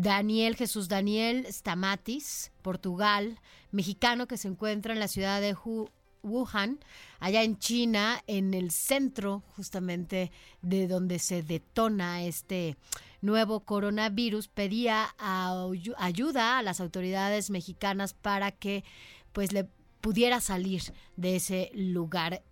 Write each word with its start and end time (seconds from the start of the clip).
Daniel 0.00 0.56
Jesús 0.56 0.88
Daniel 0.88 1.46
Stamatis, 1.50 2.52
Portugal, 2.62 3.38
mexicano 3.70 4.26
que 4.26 4.38
se 4.38 4.48
encuentra 4.48 4.94
en 4.94 4.98
la 4.98 5.08
ciudad 5.08 5.42
de 5.42 5.54
Wuhan, 6.22 6.78
allá 7.18 7.42
en 7.42 7.58
China, 7.58 8.22
en 8.26 8.54
el 8.54 8.70
centro 8.70 9.42
justamente 9.56 10.32
de 10.62 10.88
donde 10.88 11.18
se 11.18 11.42
detona 11.42 12.22
este 12.22 12.78
nuevo 13.20 13.60
coronavirus, 13.60 14.48
pedía 14.48 15.14
ayuda 15.98 16.58
a 16.58 16.62
las 16.62 16.80
autoridades 16.80 17.50
mexicanas 17.50 18.14
para 18.14 18.52
que 18.52 18.84
pues 19.32 19.52
le 19.52 19.68
pudiera 20.00 20.40
salir 20.40 20.82
de 21.16 21.36
ese 21.36 21.70
lugar. 21.74 22.42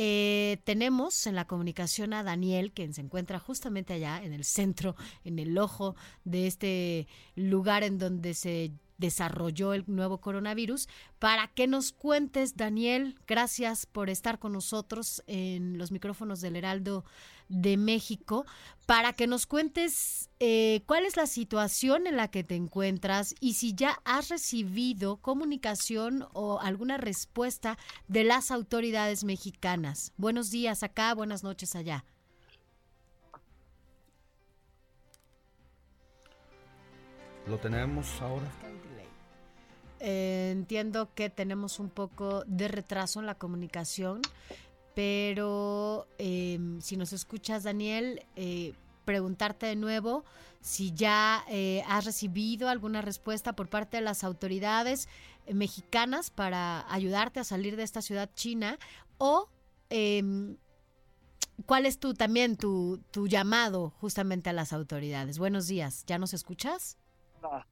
Eh, 0.00 0.60
tenemos 0.62 1.26
en 1.26 1.34
la 1.34 1.48
comunicación 1.48 2.12
a 2.12 2.22
Daniel, 2.22 2.70
quien 2.70 2.94
se 2.94 3.00
encuentra 3.00 3.40
justamente 3.40 3.94
allá 3.94 4.22
en 4.22 4.32
el 4.32 4.44
centro, 4.44 4.94
en 5.24 5.40
el 5.40 5.58
ojo 5.58 5.96
de 6.22 6.46
este 6.46 7.08
lugar 7.34 7.82
en 7.82 7.98
donde 7.98 8.34
se 8.34 8.70
desarrolló 8.98 9.72
el 9.72 9.84
nuevo 9.86 10.18
coronavirus, 10.18 10.88
para 11.18 11.48
que 11.48 11.66
nos 11.66 11.92
cuentes, 11.92 12.56
Daniel, 12.56 13.18
gracias 13.26 13.86
por 13.86 14.10
estar 14.10 14.38
con 14.38 14.52
nosotros 14.52 15.22
en 15.26 15.78
los 15.78 15.90
micrófonos 15.90 16.40
del 16.40 16.56
Heraldo 16.56 17.04
de 17.48 17.76
México, 17.76 18.44
para 18.86 19.12
que 19.12 19.26
nos 19.26 19.46
cuentes 19.46 20.28
eh, 20.40 20.82
cuál 20.86 21.06
es 21.06 21.16
la 21.16 21.26
situación 21.26 22.06
en 22.06 22.16
la 22.16 22.28
que 22.28 22.44
te 22.44 22.56
encuentras 22.56 23.34
y 23.40 23.54
si 23.54 23.74
ya 23.74 24.00
has 24.04 24.28
recibido 24.28 25.16
comunicación 25.16 26.26
o 26.32 26.60
alguna 26.60 26.98
respuesta 26.98 27.78
de 28.06 28.24
las 28.24 28.50
autoridades 28.50 29.24
mexicanas. 29.24 30.12
Buenos 30.16 30.50
días 30.50 30.82
acá, 30.82 31.14
buenas 31.14 31.42
noches 31.42 31.74
allá. 31.74 32.04
¿Lo 37.46 37.56
tenemos 37.56 38.20
ahora? 38.20 38.46
Eh, 40.00 40.50
entiendo 40.52 41.08
que 41.14 41.30
tenemos 41.30 41.80
un 41.80 41.90
poco 41.90 42.44
de 42.46 42.68
retraso 42.68 43.20
en 43.20 43.26
la 43.26 43.34
comunicación, 43.34 44.22
pero 44.94 46.06
em, 46.18 46.80
si 46.80 46.96
nos 46.96 47.12
escuchas, 47.12 47.64
Daniel, 47.64 48.24
eh, 48.36 48.74
preguntarte 49.04 49.66
de 49.66 49.76
nuevo 49.76 50.24
si 50.60 50.92
ya 50.92 51.44
eh, 51.48 51.82
has 51.88 52.04
recibido 52.04 52.68
alguna 52.68 53.00
respuesta 53.00 53.54
por 53.54 53.68
parte 53.68 53.96
de 53.96 54.02
las 54.02 54.24
autoridades 54.24 55.08
mexicanas 55.52 56.30
para 56.30 56.84
ayudarte 56.92 57.40
a 57.40 57.44
salir 57.44 57.76
de 57.76 57.84
esta 57.84 58.02
ciudad 58.02 58.28
china 58.34 58.78
o 59.18 59.48
em, 59.88 60.56
cuál 61.64 61.86
es 61.86 61.98
tu 61.98 62.14
también 62.14 62.56
tu, 62.56 63.00
tu 63.10 63.28
llamado 63.28 63.90
justamente 64.00 64.50
a 64.50 64.52
las 64.52 64.72
autoridades. 64.72 65.38
Buenos 65.38 65.68
días, 65.68 66.04
¿ya 66.06 66.18
nos 66.18 66.34
escuchas? 66.34 66.98
Ah, 67.42 67.64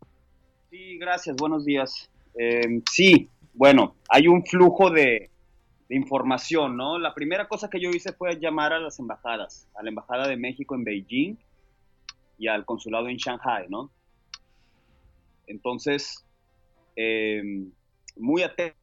sí, 0.70 0.96
gracias, 0.98 1.36
buenos 1.36 1.64
días. 1.64 2.08
Em, 2.36 2.82
sí, 2.90 3.30
bueno, 3.54 3.96
hay 4.08 4.28
un 4.28 4.44
flujo 4.44 4.90
de, 4.90 5.30
información, 5.88 6.76
¿no? 6.76 6.98
La 6.98 7.14
primera 7.14 7.46
cosa 7.46 7.70
que 7.70 7.80
yo 7.80 7.90
hice 7.90 8.12
fue 8.12 8.40
llamar 8.40 8.72
a 8.72 8.80
las 8.80 8.98
embajadas, 8.98 9.68
a 9.76 9.84
la 9.84 9.90
Embajada 9.90 10.26
de 10.26 10.36
México 10.36 10.74
en 10.74 10.82
Beijing 10.82 11.36
y 12.38 12.48
al 12.48 12.64
consulado 12.64 13.08
en 13.08 13.18
Shanghai, 13.18 13.66
¿no? 13.68 13.92
Entonces, 15.46 16.24
em, 16.96 17.70
muy 18.16 18.42
atento, 18.42 18.76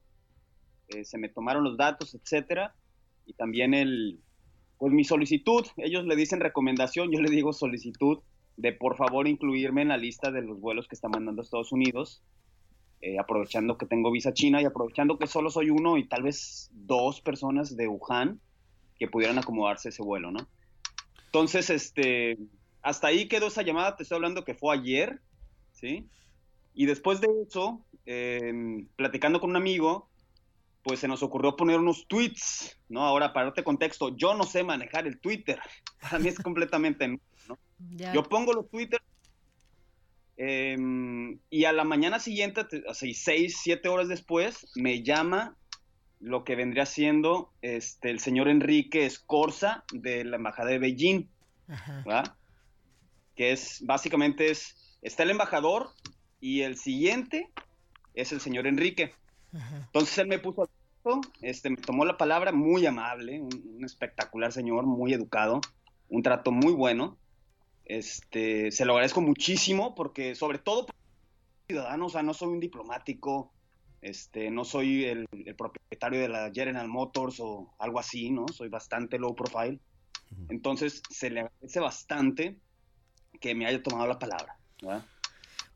eh, 0.88 1.04
se 1.04 1.18
me 1.18 1.28
tomaron 1.28 1.66
los 1.66 1.76
datos, 1.76 2.16
etcétera, 2.16 2.74
y 3.26 3.34
también 3.34 3.74
el, 3.74 4.22
pues 4.78 4.94
mi 4.94 5.04
solicitud, 5.04 5.66
ellos 5.76 6.06
le 6.06 6.16
dicen 6.16 6.40
recomendación, 6.40 7.12
yo 7.12 7.20
le 7.20 7.30
digo 7.30 7.52
solicitud 7.52 8.20
de 8.56 8.72
por 8.72 8.96
favor 8.96 9.28
incluirme 9.28 9.82
en 9.82 9.90
la 9.90 9.98
lista 9.98 10.32
de 10.32 10.42
los 10.42 10.62
vuelos 10.62 10.88
que 10.88 10.96
está 10.96 11.10
mandando 11.10 11.42
Estados 11.42 11.74
Unidos 11.74 12.24
eh, 13.06 13.20
aprovechando 13.20 13.78
que 13.78 13.86
tengo 13.86 14.12
visa 14.12 14.34
china 14.34 14.62
y 14.62 14.66
aprovechando 14.66 15.20
que 15.20 15.28
solo 15.28 15.50
soy 15.50 15.70
uno 15.70 15.98
y 15.98 16.08
tal 16.08 16.24
vez 16.24 16.70
dos 16.72 17.20
personas 17.20 17.76
de 17.76 17.90
Wuhan 17.90 18.40
que 18.98 19.10
pudieran 19.10 19.38
acomodarse 19.38 19.90
ese 19.90 20.02
vuelo, 20.02 20.32
¿no? 20.32 20.48
Entonces, 21.26 21.70
este, 21.70 22.38
hasta 22.82 23.08
ahí 23.08 23.28
quedó 23.28 23.48
esa 23.48 23.62
llamada, 23.62 23.98
te 23.98 24.04
estoy 24.04 24.16
hablando 24.16 24.46
que 24.46 24.54
fue 24.54 24.74
ayer, 24.74 25.20
¿sí? 25.74 26.08
Y 26.74 26.86
después 26.86 27.20
de 27.20 27.28
eso, 27.46 27.86
em, 28.06 28.88
platicando 28.96 29.42
con 29.42 29.50
un 29.50 29.58
amigo, 29.58 30.08
pues 30.82 31.02
se 31.02 31.10
nos 31.10 31.24
ocurrió 31.24 31.58
poner 31.58 31.80
unos 31.80 32.08
tweets, 32.08 32.80
¿no? 32.88 33.02
Ahora, 33.02 33.34
para 33.34 33.48
darte 33.48 33.66
contexto, 33.66 34.16
yo 34.16 34.34
no 34.34 34.46
sé 34.46 34.64
manejar 34.64 35.08
el 35.08 35.20
Twitter, 35.20 35.60
para 36.02 36.20
mí 36.20 36.30
es 36.30 36.40
completamente 36.40 37.06
¿no? 37.10 37.20
Yo 38.14 38.24
pongo 38.24 38.54
los 38.54 38.70
Twitter 38.70 39.02
Em, 40.38 41.40
y 41.50 41.66
a 41.66 41.74
la 41.74 41.84
mañana 41.84 42.20
siguiente, 42.20 42.62
o 42.88 42.94
seis, 42.94 43.58
siete 43.62 43.90
horas 43.90 44.08
después, 44.08 44.68
me 44.76 45.04
llama 45.04 45.56
lo 46.20 46.44
que 46.44 46.56
vendría 46.56 46.86
siendo 46.86 47.52
este, 47.62 48.10
el 48.10 48.20
señor 48.20 48.48
Enrique 48.48 49.06
Escorza 49.06 49.84
de 49.92 50.24
la 50.24 50.38
Embajada 50.38 50.70
de 50.70 50.80
Beijing, 50.80 51.28
Que 53.36 53.52
es, 53.52 53.84
básicamente 53.86 54.50
es, 54.50 54.98
está 55.02 55.24
el 55.24 55.32
embajador 55.32 55.90
y 56.40 56.62
el 56.62 56.78
siguiente 56.78 57.52
es 58.14 58.32
el 58.32 58.40
señor 58.40 58.68
Enrique. 58.68 59.14
Entonces 59.52 60.18
él 60.18 60.28
me 60.28 60.40
puso, 60.40 60.70
este, 61.42 61.70
me 61.70 61.78
tomó 61.78 62.06
la 62.06 62.18
palabra 62.18 62.52
muy 62.52 62.86
amable, 62.86 63.42
un 63.42 63.84
espectacular 63.84 64.52
señor, 64.52 64.86
muy 64.86 65.14
educado, 65.14 65.62
un 66.10 66.24
trato 66.24 66.52
muy 66.52 66.74
bueno. 66.74 67.18
Este, 67.86 68.72
se 68.72 68.86
lo 68.86 68.94
agradezco 68.94 69.22
muchísimo 69.22 69.94
porque 69.96 70.36
sobre 70.36 70.58
todo 70.58 70.88
ciudadano, 71.68 72.06
o 72.08 72.10
sea, 72.10 72.24
no 72.24 72.34
soy 72.34 72.50
un 72.50 72.60
diplomático, 72.60 73.52
este, 74.02 74.52
no 74.52 74.66
soy 74.66 75.06
el, 75.06 75.28
propietario 75.58 76.20
de 76.20 76.30
la 76.30 76.52
General 76.54 76.88
Motors 76.88 77.40
o 77.40 77.74
algo 77.80 78.00
así, 78.00 78.32
¿no? 78.32 78.48
Soy 78.48 78.70
bastante 78.70 79.18
low 79.18 79.36
profile. 79.36 79.80
Entonces, 80.50 81.04
se 81.10 81.30
le 81.30 81.42
agradece 81.42 81.80
bastante 81.80 82.58
que 83.40 83.56
me 83.56 83.66
haya 83.66 83.82
tomado 83.84 84.08
la 84.08 84.20
palabra, 84.20 84.58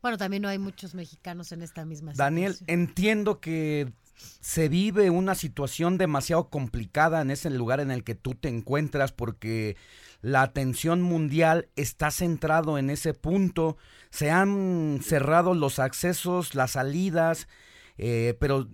Bueno, 0.00 0.16
también 0.16 0.42
no 0.42 0.48
hay 0.48 0.58
muchos 0.58 0.94
mexicanos 0.94 1.52
en 1.52 1.62
esta 1.62 1.84
misma 1.84 2.12
Daniel, 2.14 2.56
entiendo 2.66 3.40
que 3.40 3.92
se 4.40 4.68
vive 4.68 5.10
una 5.10 5.34
situación 5.34 5.98
demasiado 5.98 6.48
complicada 6.48 7.20
en 7.20 7.30
ese 7.30 7.50
lugar 7.50 7.80
en 7.80 7.90
el 7.90 8.04
que 8.04 8.14
tú 8.14 8.34
te 8.34 8.48
encuentras 8.48 9.12
porque 9.12 9.76
la 10.20 10.42
atención 10.42 11.02
mundial 11.02 11.68
está 11.76 12.10
centrado 12.10 12.78
en 12.78 12.90
ese 12.90 13.14
punto. 13.14 13.76
Se 14.10 14.30
han 14.30 15.00
cerrado 15.02 15.54
los 15.54 15.78
accesos, 15.78 16.54
las 16.54 16.72
salidas, 16.72 17.48
eh, 17.96 18.36
pero 18.40 18.68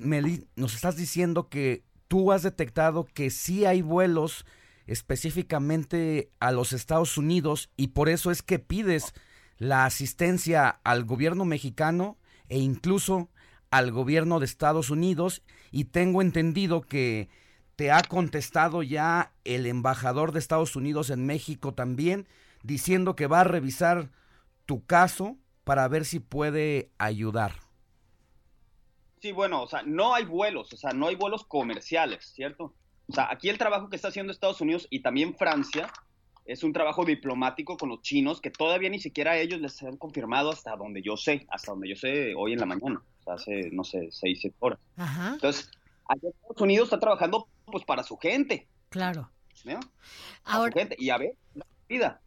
nos 0.56 0.74
estás 0.74 0.96
diciendo 0.96 1.48
que 1.48 1.84
tú 2.08 2.32
has 2.32 2.42
detectado 2.42 3.04
que 3.04 3.30
sí 3.30 3.64
hay 3.64 3.82
vuelos 3.82 4.46
específicamente 4.86 6.30
a 6.40 6.52
los 6.52 6.72
Estados 6.72 7.16
Unidos 7.16 7.70
y 7.76 7.88
por 7.88 8.08
eso 8.08 8.30
es 8.30 8.42
que 8.42 8.58
pides 8.58 9.14
la 9.58 9.86
asistencia 9.86 10.80
al 10.84 11.04
gobierno 11.04 11.44
mexicano 11.44 12.18
e 12.48 12.58
incluso 12.58 13.30
al 13.74 13.90
gobierno 13.90 14.38
de 14.38 14.44
Estados 14.44 14.88
Unidos 14.88 15.42
y 15.72 15.86
tengo 15.86 16.22
entendido 16.22 16.82
que 16.82 17.28
te 17.74 17.90
ha 17.90 18.02
contestado 18.02 18.84
ya 18.84 19.32
el 19.42 19.66
embajador 19.66 20.30
de 20.30 20.38
Estados 20.38 20.76
Unidos 20.76 21.10
en 21.10 21.26
México 21.26 21.74
también, 21.74 22.28
diciendo 22.62 23.16
que 23.16 23.26
va 23.26 23.40
a 23.40 23.44
revisar 23.44 24.10
tu 24.64 24.86
caso 24.86 25.38
para 25.64 25.88
ver 25.88 26.04
si 26.04 26.20
puede 26.20 26.92
ayudar. 26.98 27.54
Sí, 29.20 29.32
bueno, 29.32 29.62
o 29.62 29.66
sea, 29.66 29.82
no 29.82 30.14
hay 30.14 30.24
vuelos, 30.24 30.72
o 30.72 30.76
sea, 30.76 30.92
no 30.92 31.08
hay 31.08 31.16
vuelos 31.16 31.44
comerciales, 31.44 32.26
¿cierto? 32.32 32.76
O 33.08 33.12
sea, 33.12 33.28
aquí 33.28 33.48
el 33.48 33.58
trabajo 33.58 33.88
que 33.88 33.96
está 33.96 34.06
haciendo 34.06 34.30
Estados 34.30 34.60
Unidos 34.60 34.86
y 34.88 35.00
también 35.00 35.34
Francia 35.34 35.92
es 36.44 36.62
un 36.62 36.72
trabajo 36.72 37.04
diplomático 37.04 37.76
con 37.76 37.88
los 37.88 38.02
chinos 38.02 38.40
que 38.40 38.52
todavía 38.52 38.88
ni 38.88 39.00
siquiera 39.00 39.36
ellos 39.36 39.60
les 39.60 39.82
han 39.82 39.96
confirmado 39.96 40.52
hasta 40.52 40.76
donde 40.76 41.02
yo 41.02 41.16
sé, 41.16 41.44
hasta 41.50 41.72
donde 41.72 41.88
yo 41.88 41.96
sé 41.96 42.34
hoy 42.36 42.52
en 42.52 42.60
la 42.60 42.66
mañana, 42.66 43.02
hace, 43.26 43.70
no 43.72 43.84
sé, 43.84 44.08
seis, 44.10 44.38
siete 44.40 44.56
horas. 44.60 44.78
Entonces, 45.32 45.70
allá 46.06 46.28
Estados 46.28 46.60
Unidos 46.60 46.86
está 46.86 46.98
trabajando 46.98 47.48
pues 47.66 47.84
para 47.84 48.02
su 48.02 48.16
gente. 48.16 48.68
Claro. 48.88 49.30
Ahora... 50.44 50.88
y 50.98 51.10
a 51.10 51.18
ver, 51.18 51.36
la 51.54 51.66
vida. 51.88 52.20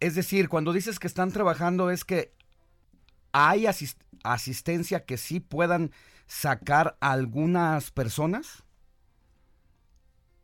Es 0.00 0.14
decir, 0.14 0.48
cuando 0.48 0.72
dices 0.72 0.98
que 0.98 1.06
están 1.06 1.32
trabajando 1.32 1.90
es 1.90 2.04
que 2.04 2.34
hay 3.32 3.66
asistencia 4.24 5.04
que 5.04 5.16
sí 5.16 5.40
puedan 5.40 5.92
sacar 6.26 6.96
algunas 7.00 7.90
personas. 7.90 8.64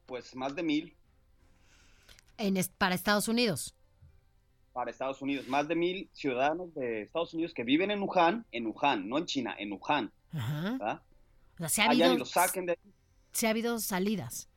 Pues 0.07 0.35
más 0.35 0.55
de 0.55 0.63
mil. 0.63 0.97
En 2.39 2.57
para 2.79 2.95
Estados 2.95 3.29
Unidos. 3.29 3.75
Para 4.79 4.93
Estados 4.93 5.21
Unidos, 5.23 5.49
más 5.49 5.67
de 5.67 5.75
mil 5.75 6.09
ciudadanos 6.13 6.73
de 6.73 7.03
Estados 7.03 7.35
Unidos 7.35 7.53
que 7.53 7.65
viven 7.65 7.91
en 7.91 8.01
Wuhan, 8.01 8.47
en 8.53 8.65
Wuhan, 8.69 9.09
no 9.09 9.19
en 9.19 9.27
China, 9.27 9.57
en 9.59 9.73
Wuhan. 9.73 10.13
Ajá. 10.33 11.03
se 11.67 11.83
ha 11.83 11.87
habido, 11.87 12.25
Se 13.33 13.49
ha 13.49 13.51
habido 13.51 13.81
salidas. 13.81 14.49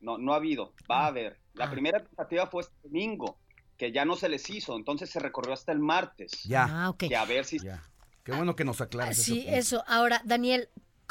No, 0.00 0.18
no 0.18 0.32
ha 0.32 0.36
habido, 0.38 0.72
va 0.90 1.02
a 1.02 1.04
ah. 1.04 1.06
haber. 1.06 1.38
La 1.54 1.66
ah. 1.66 1.70
primera 1.70 2.02
tentativa 2.02 2.48
fue 2.48 2.62
este 2.62 2.74
domingo, 2.82 3.38
que 3.76 3.92
ya 3.92 4.04
no 4.04 4.16
se 4.16 4.28
les 4.28 4.50
hizo, 4.50 4.76
entonces 4.76 5.08
se 5.08 5.20
recorrió 5.20 5.54
hasta 5.54 5.70
el 5.70 5.78
martes. 5.78 6.42
Ya. 6.42 6.66
Ah, 6.68 6.90
ok. 6.90 7.04
Que 7.06 7.14
a 7.14 7.24
ver 7.24 7.44
si... 7.44 7.58
Qué 7.60 8.32
bueno 8.32 8.56
que 8.56 8.64
nos 8.64 8.80
aclares. 8.80 9.22
Sí, 9.22 9.44
eso. 9.46 9.84
Ahora, 9.86 10.20
Daniel, 10.24 10.68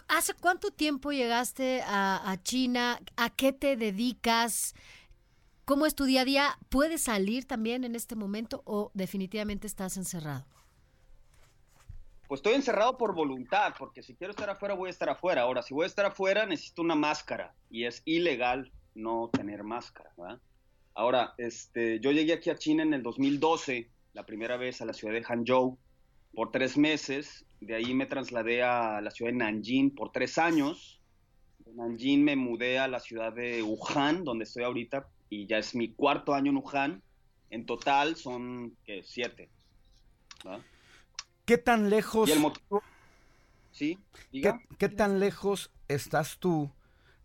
¿hace 0.09 0.33
cuánto 0.33 0.71
tiempo 0.71 1.13
llegaste 1.13 1.81
a, 1.85 2.37
China? 2.43 2.99
¿A 3.15 3.29
qué 3.29 3.53
te 3.53 3.77
dedicas? 3.77 4.75
¿Cómo 5.65 5.87
es 5.87 5.95
tu 5.95 6.03
día 6.03 6.21
a 6.21 6.25
día? 6.25 6.59
¿Puedes 6.69 7.01
salir 7.01 7.45
también 7.45 7.83
en 7.83 7.95
este 7.95 8.15
momento 8.15 8.61
o 8.65 8.91
definitivamente 8.93 9.65
estás 9.65 9.97
encerrado? 9.97 10.45
Pues 12.27 12.37
estoy 12.37 12.53
encerrado 12.53 12.99
por 12.99 13.15
voluntad, 13.15 13.73
porque 13.79 14.03
si 14.03 14.13
quiero 14.13 14.29
estar 14.29 14.47
afuera, 14.47 14.75
voy 14.75 14.89
a 14.89 14.91
estar 14.91 15.09
afuera. 15.09 15.41
Ahora, 15.41 15.63
si 15.63 15.73
voy 15.73 15.85
a 15.85 15.87
estar 15.87 16.05
afuera, 16.05 16.45
necesito 16.45 16.83
una 16.83 16.93
máscara 16.93 17.55
y 17.71 17.85
es 17.85 18.03
ilegal 18.05 18.71
no 18.93 19.31
tener 19.33 19.63
máscara. 19.63 20.11
Ahora, 20.93 21.33
este, 21.39 21.99
yo 21.99 22.11
llegué 22.11 22.33
aquí 22.33 22.51
a 22.51 22.57
China 22.57 22.83
en 22.83 22.93
el 22.93 23.01
2012, 23.01 23.89
la 24.13 24.23
primera 24.23 24.57
vez 24.57 24.81
a 24.81 24.85
la 24.85 24.93
ciudad 24.93 25.15
de 25.15 25.23
Hangzhou, 25.23 25.79
por 26.35 26.51
tres 26.51 26.77
meses. 26.77 27.43
De 27.59 27.73
ahí 27.73 27.95
me 27.95 28.05
trasladé 28.05 28.61
a 28.61 29.01
la 29.01 29.09
ciudad 29.09 29.31
de 29.31 29.37
Nanjing 29.37 29.95
por 29.95 30.11
tres 30.11 30.37
años. 30.37 31.01
De 31.57 31.73
Nanjing 31.73 32.23
me 32.23 32.35
mudé 32.35 32.77
a 32.77 32.87
la 32.87 32.99
ciudad 32.99 33.33
de 33.33 33.63
Wuhan, 33.63 34.23
donde 34.23 34.43
estoy 34.43 34.63
ahorita, 34.63 35.07
y 35.35 35.47
ya 35.47 35.57
es 35.57 35.75
mi 35.75 35.89
cuarto 35.89 36.33
año 36.33 36.51
en 36.51 36.57
Wuhan. 36.57 37.03
En 37.49 37.65
total 37.65 38.15
son 38.15 38.75
¿qué? 38.85 39.03
siete. 39.03 39.49
¿Qué 41.45 41.57
tan 41.57 41.89
lejos? 41.89 42.29
¿Y 42.29 42.31
el 42.31 42.39
motivo? 42.39 42.81
Sí, 43.71 43.99
¿Qué, 44.31 44.89
tan 44.89 45.19
lejos 45.19 45.71
estás 45.89 46.37
tú 46.39 46.71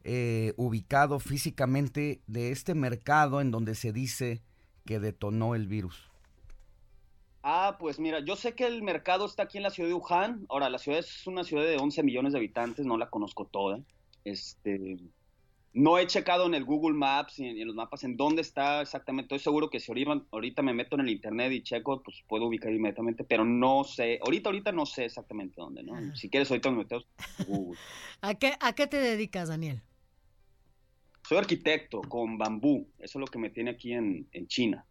eh, 0.03 0.53
ubicado 0.57 1.21
físicamente 1.21 2.21
de 2.27 2.51
este 2.51 2.75
mercado 2.75 3.41
en 3.41 3.53
donde 3.53 3.77
se 3.77 3.93
dice 3.93 4.43
que 4.85 4.99
detonó 4.99 5.55
el 5.55 5.69
virus? 5.69 6.11
Ah, 7.43 7.77
pues 7.79 8.01
mira, 8.01 8.19
yo 8.21 8.35
sé 8.35 8.55
que 8.55 8.67
el 8.67 8.83
mercado 8.83 9.27
está 9.27 9.45
aquí 9.45 9.59
en 9.59 9.63
la 9.63 9.71
ciudad 9.71 9.89
de 9.89 9.95
Wuhan. 9.95 10.47
Ahora, 10.49 10.69
la 10.69 10.79
ciudad 10.79 10.99
es 10.99 11.27
una 11.27 11.45
ciudad 11.45 11.65
de 11.65 11.77
11 11.77 12.03
millones 12.03 12.33
de 12.33 12.39
habitantes, 12.41 12.85
no 12.85 12.99
la 12.99 13.09
conozco 13.09 13.47
toda. 13.47 13.81
Este, 14.25 14.99
no 15.73 15.99
he 15.99 16.07
checado 16.07 16.47
en 16.47 16.55
el 16.55 16.65
Google 16.65 16.97
Maps 16.97 17.39
y 17.39 17.47
en, 17.47 17.67
los 17.67 17.77
mapas 17.77 18.03
en 18.03 18.17
dónde 18.17 18.43
está 18.43 18.83
exactamente. 18.83 19.35
Estoy 19.35 19.45
seguro 19.45 19.71
que 19.71 19.79
si 19.79 19.93
ahorita, 20.33 20.63
me 20.63 20.75
meto 20.75 20.97
en 20.97 21.03
el 21.03 21.11
internet 21.11 21.53
y 21.53 21.63
checo, 21.63 22.03
pues 22.03 22.25
puedo 22.27 22.47
ubicar 22.47 22.73
inmediatamente, 22.73 23.25
pero 23.25 23.45
no 23.45 23.85
sé, 23.85 24.19
ahorita, 24.25 24.49
ahorita 24.49 24.73
no 24.73 24.87
sé 24.87 25.05
exactamente 25.05 25.55
dónde, 25.57 25.83
¿no? 25.83 26.17
Si 26.17 26.29
quieres, 26.29 26.51
ahorita 26.51 26.71
me 26.71 26.79
meto 26.79 26.97
en 26.97 27.47
Google. 27.47 27.79
¿A 28.21 28.35
qué, 28.35 28.55
¿A 28.61 28.75
qué 28.75 28.87
te 28.87 28.97
dedicas, 28.97 29.49
Daniel? 29.49 29.81
Soy 31.29 31.39
arquitecto 31.39 32.01
con 32.03 32.37
bambú, 32.37 32.89
eso 32.99 33.19
es 33.19 33.21
lo 33.21 33.27
que 33.27 33.39
me 33.39 33.51
tiene 33.51 33.71
aquí 33.71 33.93
en, 33.93 34.29
en 34.33 34.49
China. 34.49 34.85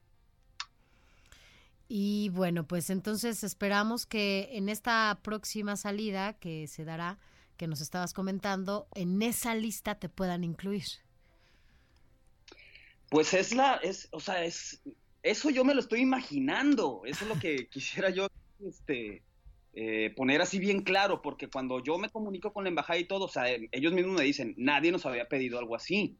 Y 1.89 2.29
bueno, 2.29 2.67
pues 2.67 2.91
entonces 2.91 3.43
esperamos 3.43 4.05
que 4.05 4.49
en 4.53 4.69
esta 4.69 5.19
próxima 5.23 5.75
salida 5.75 6.33
que 6.33 6.67
se 6.67 6.85
dará, 6.85 7.17
que 7.59 7.67
nos 7.67 7.81
estabas 7.81 8.13
comentando, 8.13 8.87
en 8.95 9.21
esa 9.21 9.53
lista 9.53 9.99
te 9.99 10.07
puedan 10.07 10.45
incluir. 10.45 10.85
Pues 13.09 13.33
es 13.33 13.53
la, 13.53 13.75
es, 13.75 14.07
o 14.11 14.21
sea, 14.21 14.45
es, 14.45 14.81
eso 15.23 15.49
yo 15.49 15.65
me 15.65 15.73
lo 15.73 15.81
estoy 15.81 15.99
imaginando, 15.99 17.01
eso 17.03 17.25
es 17.25 17.29
lo 17.29 17.37
que 17.37 17.67
quisiera 17.69 18.11
yo, 18.11 18.29
este, 18.65 19.23
eh, 19.73 20.13
poner 20.15 20.41
así 20.41 20.57
bien 20.57 20.83
claro, 20.83 21.21
porque 21.21 21.49
cuando 21.49 21.83
yo 21.83 21.97
me 21.97 22.09
comunico 22.09 22.53
con 22.53 22.63
la 22.63 22.69
embajada 22.69 22.97
y 22.97 23.05
todo, 23.05 23.25
o 23.25 23.29
sea, 23.29 23.49
ellos 23.49 23.91
mismos 23.91 24.17
me 24.17 24.23
dicen, 24.23 24.55
nadie 24.57 24.93
nos 24.93 25.05
había 25.05 25.27
pedido 25.27 25.59
algo 25.59 25.75
así. 25.75 26.17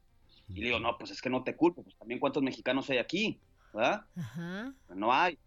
Y 0.50 0.62
digo, 0.62 0.80
no, 0.80 0.98
pues 0.98 1.12
es 1.12 1.22
que 1.22 1.30
no 1.30 1.44
te 1.44 1.56
culpo, 1.56 1.84
pues 1.84 1.96
también 1.96 2.20
cuántos 2.20 2.44
mexicanos 2.44 2.90
hay 2.90 2.98
aquí, 2.98 3.40
¿verdad? 3.72 4.04
Ajá. 4.18 4.74
No 4.94 5.14
hay. 5.14 5.38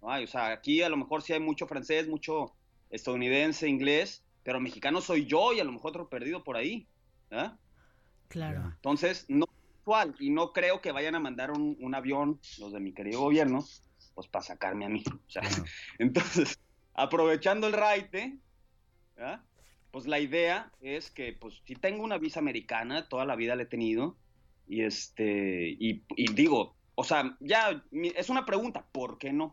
O 0.00 0.26
sea, 0.26 0.52
aquí 0.52 0.82
a 0.82 0.88
lo 0.88 0.96
mejor 0.96 1.20
sí 1.20 1.32
hay 1.32 1.40
mucho 1.40 1.66
francés, 1.66 2.08
mucho 2.08 2.54
estadounidense, 2.90 3.68
inglés, 3.68 4.22
pero 4.42 4.60
mexicano 4.60 5.00
soy 5.00 5.26
yo 5.26 5.52
y 5.52 5.60
a 5.60 5.64
lo 5.64 5.72
mejor 5.72 5.90
otro 5.90 6.08
perdido 6.08 6.44
por 6.44 6.56
ahí. 6.56 6.86
Claro. 8.28 8.72
Entonces, 8.76 9.26
no 9.28 9.46
actual 9.82 10.14
y 10.18 10.30
no 10.30 10.52
creo 10.52 10.80
que 10.80 10.92
vayan 10.92 11.14
a 11.14 11.20
mandar 11.20 11.50
un, 11.50 11.94
avión, 11.94 12.40
los 12.58 12.72
de 12.72 12.80
mi 12.80 12.92
querido 12.92 13.20
gobierno, 13.20 13.64
pues 14.14 14.28
para 14.28 14.44
sacarme 14.44 14.86
a 14.86 14.88
mí. 14.88 15.02
O 15.06 15.30
sea, 15.30 15.42
entonces, 15.98 16.58
aprovechando 16.94 17.66
el 17.66 17.72
raite, 17.72 18.38
pues 19.90 20.06
la 20.06 20.20
idea 20.20 20.72
es 20.80 21.10
que, 21.10 21.32
pues, 21.32 21.60
si 21.66 21.74
tengo 21.74 22.04
una 22.04 22.18
visa 22.18 22.40
americana, 22.40 23.08
toda 23.08 23.24
la 23.24 23.36
vida 23.36 23.56
la 23.56 23.64
he 23.64 23.66
tenido, 23.66 24.16
y 24.68 24.82
este, 24.82 25.68
y, 25.68 26.04
y 26.16 26.32
digo, 26.32 26.76
o 26.94 27.04
sea, 27.04 27.36
ya 27.40 27.84
es 27.92 28.30
una 28.30 28.46
pregunta, 28.46 28.86
¿por 28.92 29.18
qué 29.18 29.32
no? 29.32 29.50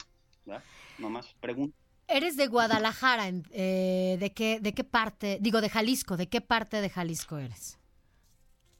No 0.97 1.09
más 1.09 1.33
pregunta. 1.39 1.75
Eres 2.09 2.37
de 2.37 2.47
Guadalajara, 2.47 3.31
eh, 3.51 4.17
¿de, 4.19 4.31
qué, 4.31 4.59
¿de 4.59 4.73
qué 4.73 4.83
parte? 4.83 5.37
Digo, 5.41 5.61
de 5.61 5.69
Jalisco, 5.69 6.17
¿de 6.17 6.27
qué 6.27 6.41
parte 6.41 6.81
de 6.81 6.89
Jalisco 6.89 7.37
eres? 7.37 7.77